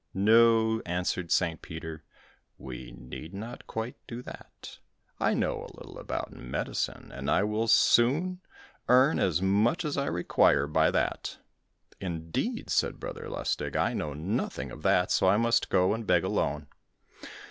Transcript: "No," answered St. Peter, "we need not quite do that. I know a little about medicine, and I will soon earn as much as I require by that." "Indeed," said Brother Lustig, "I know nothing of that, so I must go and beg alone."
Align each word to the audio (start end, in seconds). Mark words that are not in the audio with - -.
"No," 0.15 0.81
answered 0.83 1.29
St. 1.31 1.61
Peter, 1.61 2.03
"we 2.57 2.91
need 2.91 3.35
not 3.35 3.67
quite 3.67 3.95
do 4.07 4.23
that. 4.23 4.79
I 5.19 5.35
know 5.35 5.61
a 5.63 5.77
little 5.77 5.99
about 5.99 6.33
medicine, 6.33 7.11
and 7.11 7.29
I 7.29 7.43
will 7.43 7.67
soon 7.67 8.41
earn 8.89 9.19
as 9.19 9.43
much 9.43 9.85
as 9.85 9.97
I 9.97 10.07
require 10.07 10.65
by 10.65 10.89
that." 10.89 11.37
"Indeed," 11.99 12.71
said 12.71 12.99
Brother 12.99 13.29
Lustig, 13.29 13.75
"I 13.75 13.93
know 13.93 14.15
nothing 14.15 14.71
of 14.71 14.81
that, 14.81 15.11
so 15.11 15.27
I 15.27 15.37
must 15.37 15.69
go 15.69 15.93
and 15.93 16.07
beg 16.07 16.23
alone." 16.23 16.65